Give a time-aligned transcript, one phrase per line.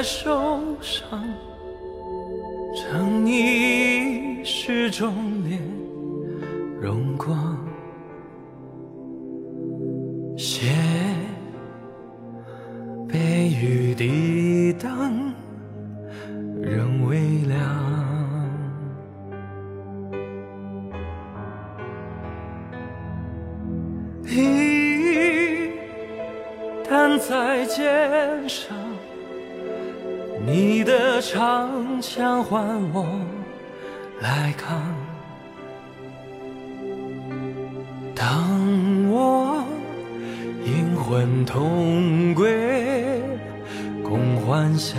[0.00, 1.22] 在手上，
[2.74, 5.60] 成你始终脸
[6.80, 7.58] 容光。
[10.38, 10.72] 斜
[13.06, 15.34] 被雨滴挡，
[16.62, 17.60] 仍微亮。
[24.24, 25.68] 一
[26.88, 28.74] 旦在肩上。
[30.44, 33.06] 你的长枪换我
[34.20, 34.80] 来扛。
[38.14, 39.62] 当我
[40.64, 43.22] 阴魂同归，
[44.02, 44.98] 共欢笑。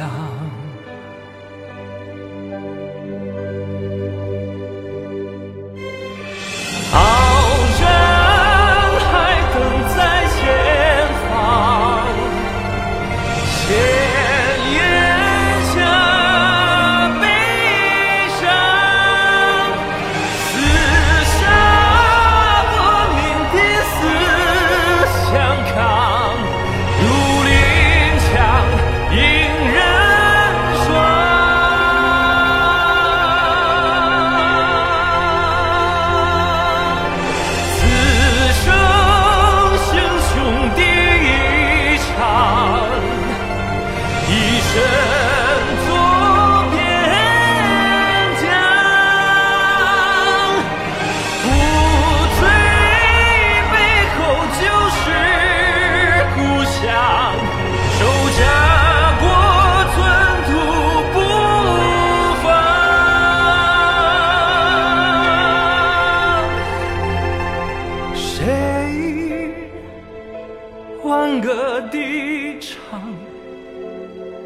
[71.71, 73.01] 挽歌低唱，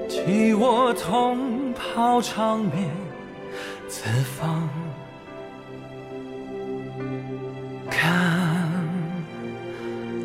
[0.08, 2.88] 弃我同袍长眠
[3.90, 4.70] 此方？
[7.90, 8.12] 看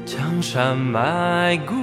[0.05, 1.75] 江山埋骨